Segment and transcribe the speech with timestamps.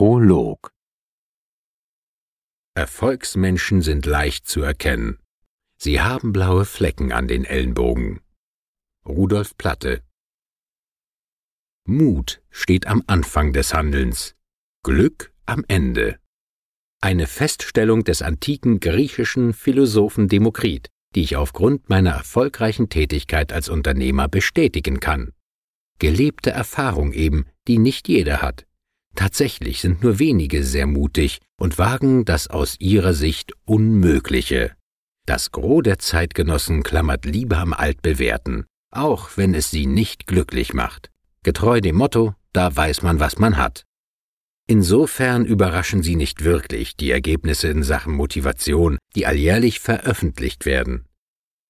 [0.00, 0.72] Prolog
[2.74, 5.18] Erfolgsmenschen sind leicht zu erkennen.
[5.76, 8.22] Sie haben blaue Flecken an den Ellenbogen.
[9.04, 10.02] Rudolf Platte
[11.86, 14.36] Mut steht am Anfang des Handelns,
[14.82, 16.18] Glück am Ende.
[17.02, 24.28] Eine Feststellung des antiken griechischen Philosophen Demokrit, die ich aufgrund meiner erfolgreichen Tätigkeit als Unternehmer
[24.28, 25.34] bestätigen kann.
[25.98, 28.64] Gelebte Erfahrung eben, die nicht jeder hat.
[29.14, 34.72] Tatsächlich sind nur wenige sehr mutig und wagen das aus ihrer Sicht Unmögliche.
[35.26, 41.10] Das Gros der Zeitgenossen klammert lieber am Altbewährten, auch wenn es sie nicht glücklich macht.
[41.42, 43.84] Getreu dem Motto, da weiß man, was man hat.
[44.66, 51.06] Insofern überraschen sie nicht wirklich die Ergebnisse in Sachen Motivation, die alljährlich veröffentlicht werden.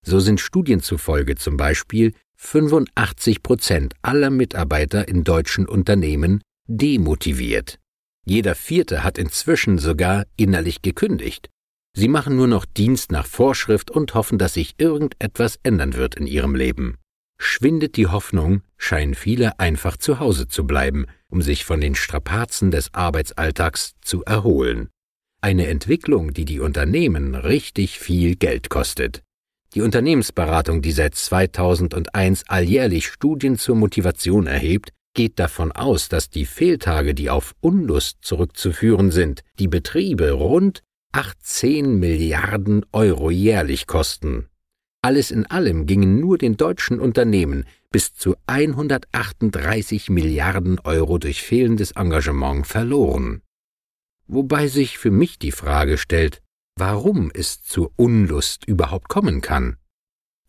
[0.04, 7.80] So sind Studien zufolge zum Beispiel 85 Prozent aller Mitarbeiter in deutschen Unternehmen demotiviert.
[8.24, 11.50] Jeder Vierte hat inzwischen sogar innerlich gekündigt.
[11.96, 16.28] Sie machen nur noch Dienst nach Vorschrift und hoffen, dass sich irgendetwas ändern wird in
[16.28, 16.96] ihrem Leben.
[17.38, 22.70] Schwindet die Hoffnung, scheinen viele einfach zu Hause zu bleiben, um sich von den Strapazen
[22.70, 24.90] des Arbeitsalltags zu erholen.
[25.40, 29.22] Eine Entwicklung, die die Unternehmen richtig viel Geld kostet.
[29.74, 36.46] Die Unternehmensberatung, die seit 2001 alljährlich Studien zur Motivation erhebt, geht davon aus, dass die
[36.46, 44.46] Fehltage, die auf Unlust zurückzuführen sind, die Betriebe rund 18 Milliarden Euro jährlich kosten.
[45.02, 51.92] Alles in allem gingen nur den deutschen Unternehmen bis zu 138 Milliarden Euro durch fehlendes
[51.92, 53.42] Engagement verloren.
[54.26, 56.42] Wobei sich für mich die Frage stellt,
[56.76, 59.76] warum es zur Unlust überhaupt kommen kann.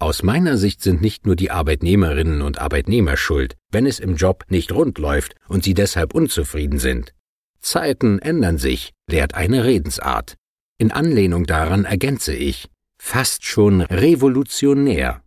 [0.02, 4.46] Aus meiner Sicht sind nicht nur die Arbeitnehmerinnen und Arbeitnehmer schuld, wenn es im Job
[4.50, 7.14] nicht rund läuft und sie deshalb unzufrieden sind.
[7.60, 10.38] Zeiten ändern sich, lehrt eine Redensart.
[10.80, 15.22] In Anlehnung daran ergänze ich, fast schon revolutionär.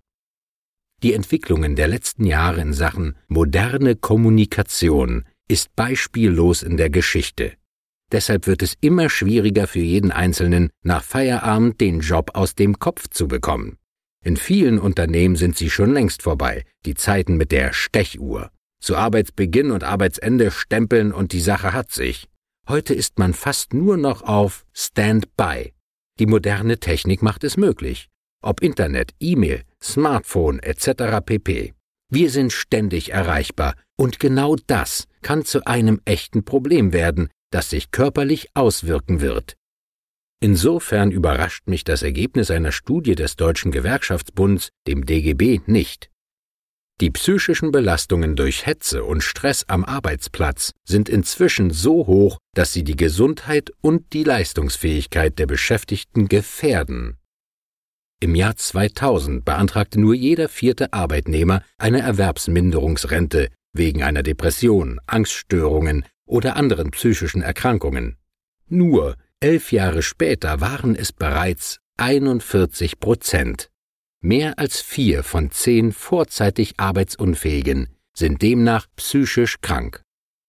[1.04, 7.52] Die Entwicklungen der letzten Jahre in Sachen moderne Kommunikation ist beispiellos in der Geschichte.
[8.10, 13.06] Deshalb wird es immer schwieriger für jeden Einzelnen, nach Feierabend den Job aus dem Kopf
[13.08, 13.78] zu bekommen.
[14.24, 18.50] In vielen Unternehmen sind sie schon längst vorbei, die Zeiten mit der Stechuhr.
[18.80, 22.26] Zu Arbeitsbeginn und Arbeitsende stempeln und die Sache hat sich.
[22.66, 25.74] Heute ist man fast nur noch auf Standby.
[26.18, 28.08] Die moderne Technik macht es möglich.
[28.40, 31.20] Ob Internet, E-Mail, Smartphone etc.
[31.24, 31.74] pp.
[32.10, 37.90] Wir sind ständig erreichbar und genau das kann zu einem echten Problem werden, das sich
[37.90, 39.56] körperlich auswirken wird.
[40.44, 46.10] Insofern überrascht mich das Ergebnis einer Studie des Deutschen Gewerkschaftsbunds, dem DGB, nicht.
[47.00, 52.84] Die psychischen Belastungen durch Hetze und Stress am Arbeitsplatz sind inzwischen so hoch, dass sie
[52.84, 57.16] die Gesundheit und die Leistungsfähigkeit der Beschäftigten gefährden.
[58.20, 66.56] Im Jahr 2000 beantragte nur jeder vierte Arbeitnehmer eine Erwerbsminderungsrente wegen einer Depression, Angststörungen oder
[66.56, 68.18] anderen psychischen Erkrankungen.
[68.68, 73.70] Nur Elf Jahre später waren es bereits 41 Prozent.
[74.20, 80.02] Mehr als vier von zehn vorzeitig Arbeitsunfähigen sind demnach psychisch krank.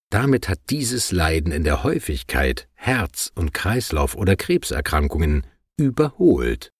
[0.09, 5.45] Damit hat dieses Leiden in der Häufigkeit Herz- und Kreislauf- oder Krebserkrankungen
[5.77, 6.71] überholt.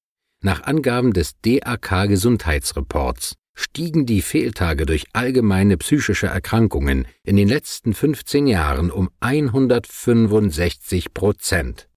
[0.41, 7.93] Nach Angaben des DAK Gesundheitsreports stiegen die Fehltage durch allgemeine psychische Erkrankungen in den letzten
[7.93, 11.89] 15 Jahren um 165 Prozent.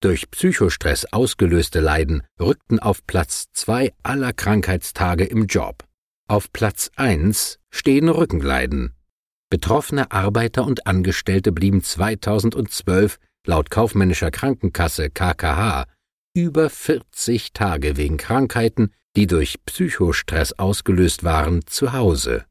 [0.00, 5.84] Durch Psychostress ausgelöste Leiden rückten auf Platz zwei aller Krankheitstage im Job.
[6.28, 8.94] Auf Platz eins stehen Rückenleiden.
[9.48, 15.86] Betroffene Arbeiter und Angestellte blieben 2012 laut kaufmännischer Krankenkasse KKH
[16.34, 22.44] über 40 Tage wegen Krankheiten, die durch Psychostress ausgelöst waren, zu Hause.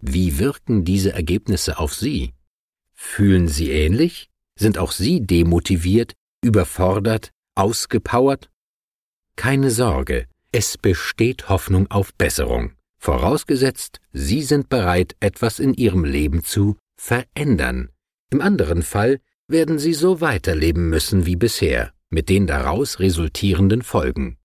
[0.00, 2.34] Wie wirken diese Ergebnisse auf Sie?
[2.94, 4.30] Fühlen Sie ähnlich?
[4.56, 8.50] Sind auch Sie demotiviert, überfordert, ausgepowert?
[9.36, 16.42] Keine Sorge, es besteht Hoffnung auf Besserung, vorausgesetzt, Sie sind bereit, etwas in Ihrem Leben
[16.42, 17.90] zu verändern.
[18.30, 24.38] Im anderen Fall werden Sie so weiterleben müssen wie bisher, mit den daraus resultierenden Folgen.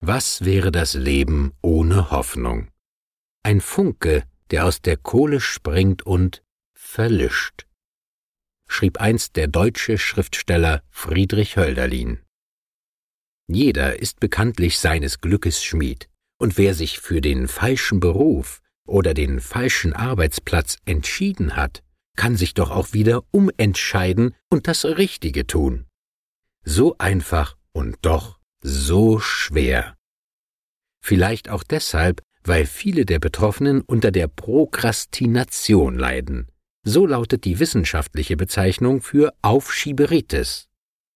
[0.00, 2.68] Was wäre das Leben ohne Hoffnung?
[3.42, 6.42] Ein Funke, der aus der Kohle springt und
[6.74, 7.66] verlischt
[8.72, 12.20] schrieb einst der deutsche Schriftsteller Friedrich Hölderlin.
[13.46, 16.08] Jeder ist bekanntlich seines Glückes Schmied,
[16.38, 21.82] und wer sich für den falschen Beruf oder den falschen Arbeitsplatz entschieden hat,
[22.16, 25.86] kann sich doch auch wieder umentscheiden und das Richtige tun.
[26.64, 29.96] So einfach und doch so schwer.
[31.04, 36.51] Vielleicht auch deshalb, weil viele der Betroffenen unter der Prokrastination leiden.
[36.84, 40.68] So lautet die wissenschaftliche Bezeichnung für Aufschieberitis.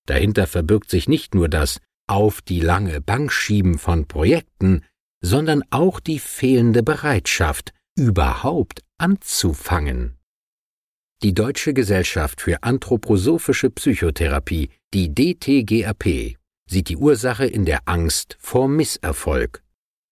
[0.07, 4.85] Dahinter verbirgt sich nicht nur das auf die lange Bank schieben von Projekten,
[5.21, 10.19] sondern auch die fehlende Bereitschaft, überhaupt anzufangen.
[11.23, 16.37] Die Deutsche Gesellschaft für anthroposophische Psychotherapie, die DTGAP,
[16.69, 19.65] sieht die Ursache in der Angst vor Misserfolg.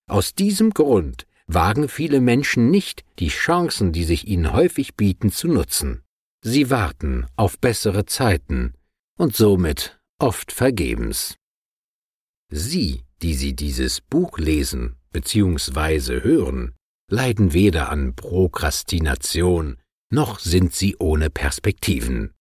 [0.09, 5.49] Aus diesem Grund wagen viele Menschen nicht, die Chancen, die sich ihnen häufig bieten, zu
[5.49, 6.03] nutzen.
[6.43, 8.75] Sie warten auf bessere Zeiten
[9.17, 11.37] und somit oft vergebens.
[12.51, 16.23] Sie, die Sie dieses Buch lesen bzw.
[16.23, 16.75] hören,
[17.09, 19.79] leiden weder an Prokrastination,
[20.11, 22.33] noch sind sie ohne Perspektiven.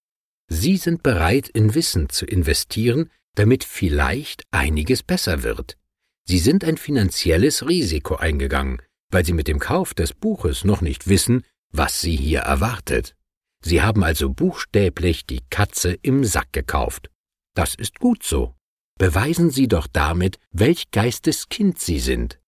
[0.49, 5.77] Sie sind bereit, in Wissen zu investieren, damit vielleicht einiges besser wird.
[6.25, 8.81] Sie sind ein finanzielles Risiko eingegangen,
[9.13, 13.15] weil Sie mit dem Kauf des Buches noch nicht wissen, was Sie hier erwartet.
[13.63, 17.09] Sie haben also buchstäblich die Katze im Sack gekauft.
[17.55, 18.55] Das ist gut so.
[18.99, 22.39] Beweisen Sie doch damit, welch Geisteskind Sie sind.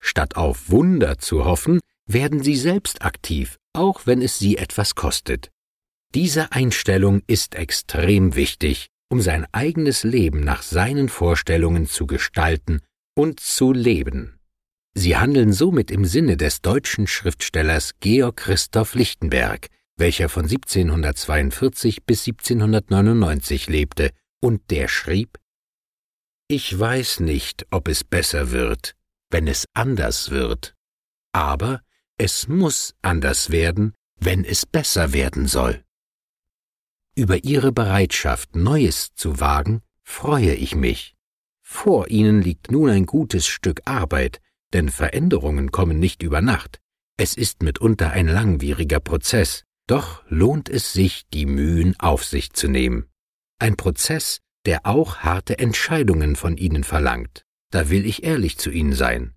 [0.00, 5.50] Statt auf Wunder zu hoffen, werden Sie selbst aktiv, auch wenn es Sie etwas kostet.
[6.14, 12.80] Diese Einstellung ist extrem wichtig, um sein eigenes Leben nach seinen Vorstellungen zu gestalten
[13.14, 14.38] und zu leben.
[14.94, 22.26] Sie handeln somit im Sinne des deutschen Schriftstellers Georg Christoph Lichtenberg, welcher von 1742 bis
[22.26, 24.10] 1799 lebte
[24.40, 25.38] und der schrieb
[26.48, 28.94] Ich weiß nicht, ob es besser wird,
[29.30, 30.74] wenn es anders wird,
[31.32, 31.80] aber
[32.18, 35.82] es muss anders werden, wenn es besser werden soll.
[37.14, 41.14] Über Ihre Bereitschaft, Neues zu wagen, freue ich mich.
[41.62, 44.41] Vor Ihnen liegt nun ein gutes Stück Arbeit,
[44.72, 46.80] denn Veränderungen kommen nicht über Nacht.
[47.18, 52.68] Es ist mitunter ein langwieriger Prozess, doch lohnt es sich, die Mühen auf sich zu
[52.68, 53.06] nehmen.
[53.58, 57.44] Ein Prozess, der auch harte Entscheidungen von Ihnen verlangt.
[57.70, 59.34] Da will ich ehrlich zu Ihnen sein.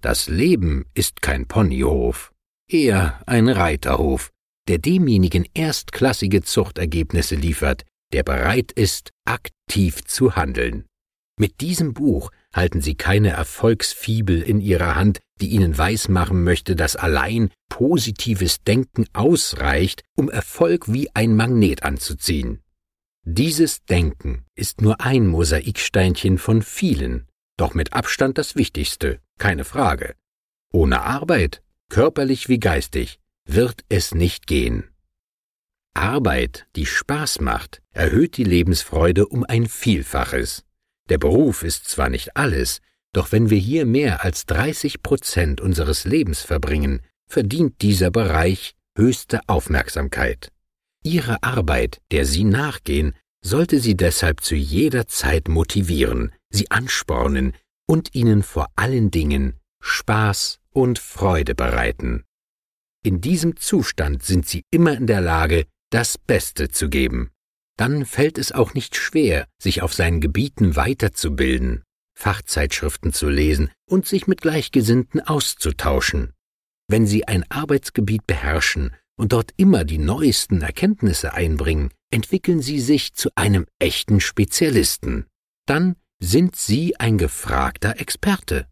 [0.00, 2.32] Das Leben ist kein Ponyhof,
[2.68, 4.30] eher ein Reiterhof,
[4.68, 10.86] der demjenigen erstklassige Zuchtergebnisse liefert, der bereit ist, aktiv zu handeln.
[11.38, 16.96] Mit diesem Buch halten Sie keine Erfolgsfibel in Ihrer Hand, die Ihnen weismachen möchte, dass
[16.96, 22.60] allein positives Denken ausreicht, um Erfolg wie ein Magnet anzuziehen.
[23.24, 30.14] Dieses Denken ist nur ein Mosaiksteinchen von vielen, doch mit Abstand das wichtigste, keine Frage.
[30.72, 34.88] Ohne Arbeit, körperlich wie geistig, wird es nicht gehen.
[35.94, 40.64] Arbeit, die Spaß macht, erhöht die Lebensfreude um ein Vielfaches.
[41.10, 42.80] Der Beruf ist zwar nicht alles,
[43.12, 49.40] doch wenn wir hier mehr als 30 Prozent unseres Lebens verbringen, verdient dieser Bereich höchste
[49.48, 50.52] Aufmerksamkeit.
[51.02, 57.54] Ihre Arbeit, der Sie nachgehen, sollte Sie deshalb zu jeder Zeit motivieren, Sie anspornen
[57.86, 62.24] und Ihnen vor allen Dingen Spaß und Freude bereiten.
[63.02, 67.32] In diesem Zustand sind Sie immer in der Lage, das Beste zu geben
[67.80, 71.82] dann fällt es auch nicht schwer, sich auf seinen Gebieten weiterzubilden,
[72.14, 76.34] Fachzeitschriften zu lesen und sich mit Gleichgesinnten auszutauschen.
[76.88, 83.14] Wenn Sie ein Arbeitsgebiet beherrschen und dort immer die neuesten Erkenntnisse einbringen, entwickeln Sie sich
[83.14, 85.24] zu einem echten Spezialisten.
[85.64, 88.66] Dann sind Sie ein gefragter Experte.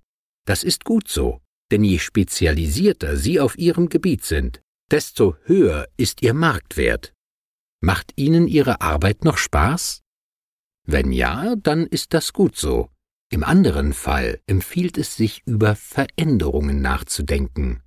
[0.45, 4.61] Das ist gut so, denn je spezialisierter Sie auf Ihrem Gebiet sind,
[4.91, 7.15] desto höher ist Ihr Marktwert.
[7.81, 10.03] Macht Ihnen Ihre Arbeit noch Spaß?
[10.85, 12.89] Wenn ja, dann ist das gut so.
[13.31, 17.83] Im anderen Fall empfiehlt es sich, über Veränderungen nachzudenken.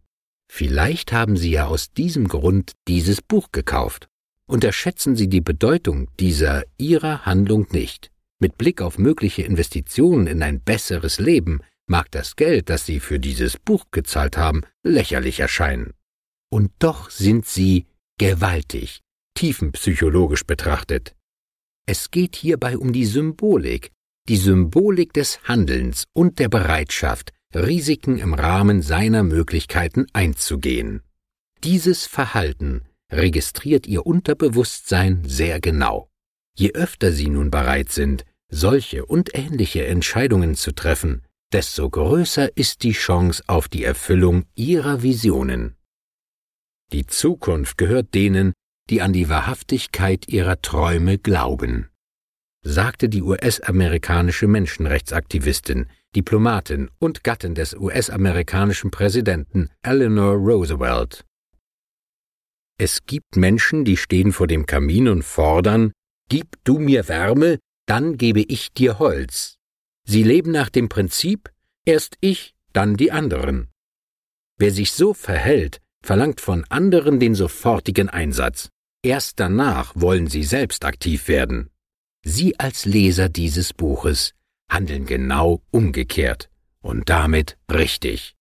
[0.50, 4.08] Vielleicht haben Sie ja aus diesem Grund dieses Buch gekauft.
[4.46, 8.12] Unterschätzen Sie die Bedeutung dieser Ihrer Handlung nicht.
[8.40, 13.20] Mit Blick auf mögliche Investitionen in ein besseres Leben mag das Geld, das Sie für
[13.20, 15.94] dieses Buch gezahlt haben, lächerlich erscheinen.
[16.50, 19.02] Und doch sind Sie gewaltig,
[19.36, 21.16] tiefenpsychologisch betrachtet.
[21.86, 23.92] Es geht hierbei um die Symbolik,
[24.28, 31.02] die Symbolik des Handelns und der Bereitschaft, Risiken im Rahmen seiner Möglichkeiten einzugehen.
[31.64, 36.10] Dieses Verhalten registriert Ihr Unterbewusstsein sehr genau.
[36.58, 42.84] Je öfter Sie nun bereit sind, solche und ähnliche Entscheidungen zu treffen, desto größer ist
[42.84, 45.76] die Chance auf die Erfüllung Ihrer Visionen.
[46.94, 48.54] Die Zukunft gehört denen,
[48.92, 51.90] die an die Wahrhaftigkeit ihrer Träume glauben,
[52.62, 61.26] sagte die US-amerikanische Menschenrechtsaktivistin, Diplomatin und Gattin des US-amerikanischen Präsidenten Eleanor Roosevelt.
[62.78, 65.94] Es gibt Menschen, die stehen vor dem Kamin und fordern,
[66.28, 69.56] Gib du mir Wärme, dann gebe ich dir Holz.
[70.06, 71.50] Sie leben nach dem Prinzip,
[71.86, 73.70] erst ich, dann die anderen.
[74.58, 78.70] Wer sich so verhält, verlangt von anderen den sofortigen Einsatz.
[79.04, 81.70] Erst danach wollen sie selbst aktiv werden.
[82.24, 84.34] Sie als Leser dieses Buches
[84.70, 86.50] handeln genau umgekehrt
[86.82, 88.36] und damit richtig.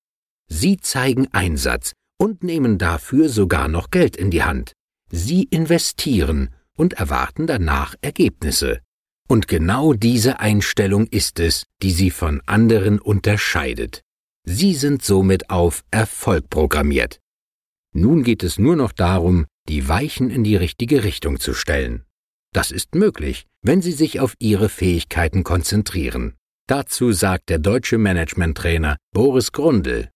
[0.49, 4.73] Sie zeigen Einsatz und nehmen dafür sogar noch Geld in die Hand.
[5.11, 8.81] Sie investieren und erwarten danach Ergebnisse.
[9.29, 14.02] Und genau diese Einstellung ist es, die sie von anderen unterscheidet.
[14.45, 17.21] Sie sind somit auf Erfolg programmiert.
[17.93, 22.04] Nun geht es nur noch darum, die Weichen in die richtige Richtung zu stellen.
[22.52, 26.34] Das ist möglich, wenn Sie sich auf Ihre Fähigkeiten konzentrieren.
[26.66, 30.10] Dazu sagt der deutsche Managementtrainer Boris Grundl.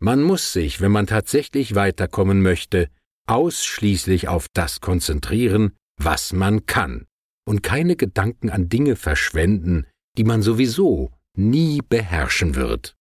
[0.00, 2.88] Man muss sich, wenn man tatsächlich weiterkommen möchte,
[3.26, 7.06] ausschließlich auf das konzentrieren, was man kann
[7.46, 9.86] und keine Gedanken an Dinge verschwenden,
[10.16, 12.94] die man sowieso nie beherrschen wird.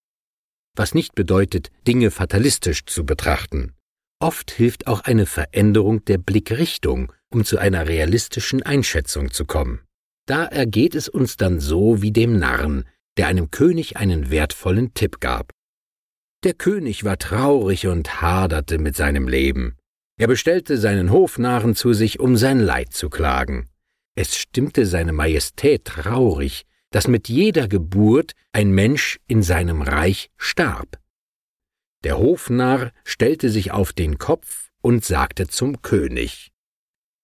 [0.75, 3.73] Was nicht bedeutet, Dinge fatalistisch zu betrachten.
[4.21, 9.79] Oft hilft auch eine Veränderung der Blickrichtung, um zu einer realistischen Einschätzung zu kommen.
[10.25, 12.83] Da ergeht es uns dann so wie dem Narren,
[13.17, 15.51] der einem König einen wertvollen Tipp gab.
[16.43, 19.77] Der König war traurig und haderte mit seinem Leben.
[20.17, 23.69] Er bestellte seinen Hofnarren zu sich, um sein Leid zu klagen.
[24.15, 30.99] Es stimmte seine Majestät traurig, dass mit jeder Geburt ein Mensch in seinem Reich starb.
[32.03, 36.51] Der Hofnarr stellte sich auf den Kopf und sagte zum König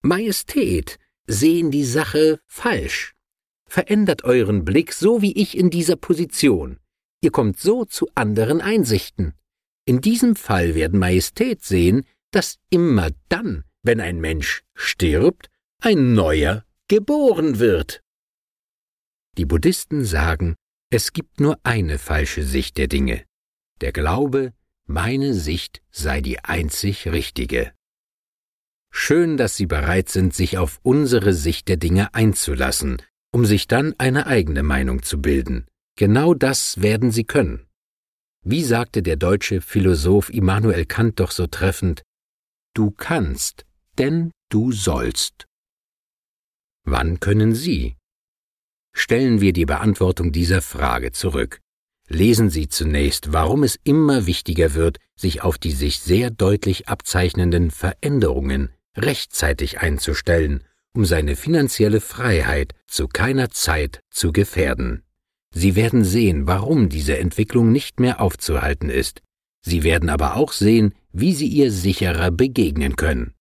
[0.01, 3.15] Majestät, sehen die Sache falsch.
[3.67, 6.79] Verändert euren Blick so wie ich in dieser Position.
[7.21, 9.33] Ihr kommt so zu anderen Einsichten.
[9.85, 16.65] In diesem Fall werden Majestät sehen, dass immer dann, wenn ein Mensch stirbt, ein neuer
[16.87, 18.01] geboren wird.
[19.37, 20.55] Die Buddhisten sagen,
[20.91, 23.23] es gibt nur eine falsche Sicht der Dinge.
[23.81, 24.53] Der Glaube,
[24.87, 27.73] meine Sicht sei die einzig richtige.
[28.91, 33.01] Schön, dass Sie bereit sind, sich auf unsere Sicht der Dinge einzulassen,
[33.31, 35.67] um sich dann eine eigene Meinung zu bilden.
[35.97, 37.65] Genau das werden Sie können.
[38.43, 42.03] Wie sagte der deutsche Philosoph Immanuel Kant doch so treffend,
[42.73, 43.65] Du kannst,
[43.97, 45.45] denn du sollst.
[46.83, 47.95] Wann können Sie?
[48.93, 51.61] Stellen wir die Beantwortung dieser Frage zurück.
[52.07, 57.71] Lesen Sie zunächst, warum es immer wichtiger wird, sich auf die sich sehr deutlich abzeichnenden
[57.71, 65.03] Veränderungen rechtzeitig einzustellen, um seine finanzielle Freiheit zu keiner Zeit zu gefährden.
[65.53, 69.21] Sie werden sehen, warum diese Entwicklung nicht mehr aufzuhalten ist.
[69.61, 73.33] Sie werden aber auch sehen, wie Sie ihr sicherer begegnen können.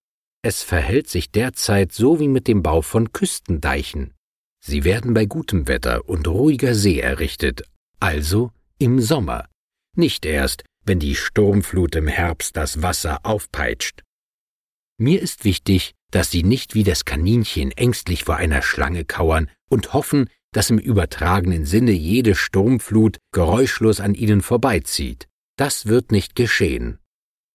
[0.43, 4.15] Es verhält sich derzeit so wie mit dem Bau von Küstendeichen.
[4.61, 7.65] Sie werden bei gutem Wetter und ruhiger See errichtet,
[8.05, 9.49] also im Sommer,
[9.97, 14.03] nicht erst, wenn die Sturmflut im Herbst das Wasser aufpeitscht.
[14.99, 19.95] Mir ist wichtig, dass Sie nicht wie das Kaninchen ängstlich vor einer Schlange kauern und
[19.95, 25.27] hoffen, dass im übertragenen Sinne jede Sturmflut geräuschlos an Ihnen vorbeizieht.
[25.57, 26.99] Das wird nicht geschehen.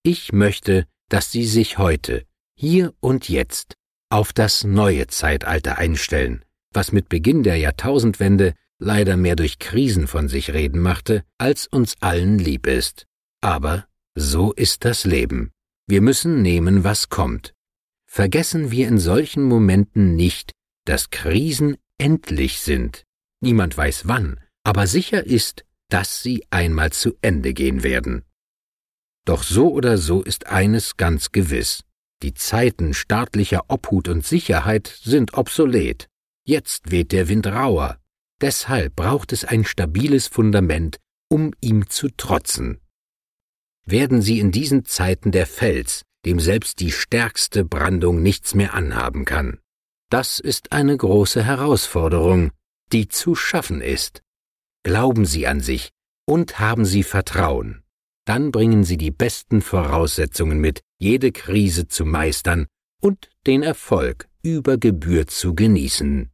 [0.02, 2.26] Ich möchte, dass Sie sich heute,
[2.56, 3.76] hier und jetzt
[4.10, 10.28] auf das neue Zeitalter einstellen, was mit Beginn der Jahrtausendwende leider mehr durch Krisen von
[10.28, 13.06] sich reden machte, als uns allen lieb ist.
[13.42, 15.52] Aber so ist das Leben.
[15.88, 17.54] Wir müssen nehmen, was kommt.
[18.08, 20.52] Vergessen wir in solchen Momenten nicht,
[20.86, 23.04] dass Krisen endlich sind.
[23.42, 28.24] Niemand weiß wann, aber sicher ist, dass sie einmal zu Ende gehen werden.
[29.26, 31.84] Doch so oder so ist eines ganz gewiss.
[32.22, 36.08] Die Zeiten staatlicher Obhut und Sicherheit sind obsolet.
[36.46, 38.00] Jetzt weht der Wind rauer.
[38.42, 40.98] Deshalb braucht es ein stabiles Fundament,
[41.30, 42.80] um ihm zu trotzen.
[43.86, 49.26] Werden Sie in diesen Zeiten der Fels, dem selbst die stärkste Brandung nichts mehr anhaben
[49.26, 49.60] kann.
[50.10, 52.52] Das ist eine große Herausforderung,
[52.92, 54.22] die zu schaffen ist.
[54.84, 55.90] Glauben Sie an sich
[56.26, 57.84] und haben Sie Vertrauen
[58.30, 62.68] dann bringen Sie die besten Voraussetzungen mit, jede Krise zu meistern
[63.02, 66.30] und den Erfolg über Gebühr zu genießen.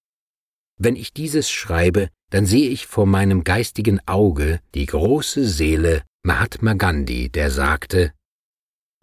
[0.78, 6.74] Wenn ich dieses schreibe, dann sehe ich vor meinem geistigen Auge die große Seele Mahatma
[6.74, 8.12] Gandhi, der sagte,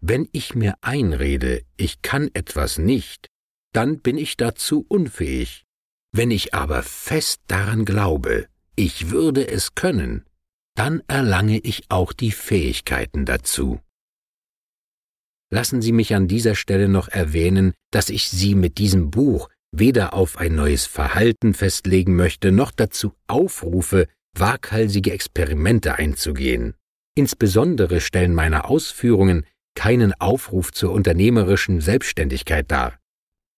[0.00, 3.28] Wenn ich mir einrede, ich kann etwas nicht,
[3.72, 5.64] dann bin ich dazu unfähig.
[6.12, 10.26] Wenn ich aber fest daran glaube, ich würde es können,
[10.74, 13.80] dann erlange ich auch die Fähigkeiten dazu.
[15.50, 20.14] Lassen Sie mich an dieser Stelle noch erwähnen, dass ich Sie mit diesem Buch weder
[20.14, 26.74] auf ein neues Verhalten festlegen möchte, noch dazu aufrufe, waghalsige Experimente einzugehen.
[27.14, 32.98] Insbesondere stellen meine Ausführungen keinen Aufruf zur unternehmerischen Selbstständigkeit dar.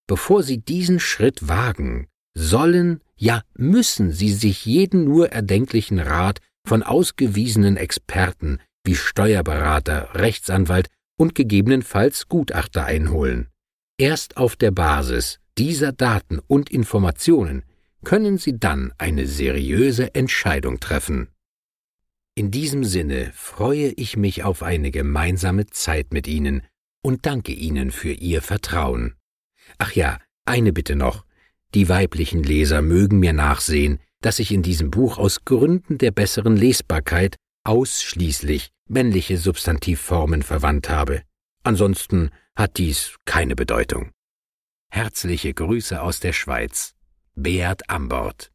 [0.07, 6.83] Bevor Sie diesen Schritt wagen, sollen, ja müssen Sie sich jeden nur erdenklichen Rat von
[6.83, 13.49] ausgewiesenen Experten wie Steuerberater, Rechtsanwalt und gegebenenfalls Gutachter einholen.
[13.99, 17.63] Erst auf der Basis dieser Daten und Informationen
[18.05, 21.29] können Sie dann eine seriöse Entscheidung treffen.
[22.35, 26.63] In diesem Sinne freue ich mich auf eine gemeinsame Zeit mit Ihnen
[27.03, 29.15] und danke Ihnen für Ihr Vertrauen.
[29.79, 31.25] Ach ja, eine Bitte noch.
[31.75, 36.57] Die weiblichen Leser mögen mir nachsehen, dass ich in diesem Buch aus Gründen der besseren
[36.57, 41.23] Lesbarkeit ausschließlich männliche Substantivformen verwandt habe.
[41.63, 44.11] Ansonsten hat dies keine Bedeutung.
[44.95, 46.95] Herzliche Grüße aus der Schweiz.
[47.35, 48.53] Beat Ambort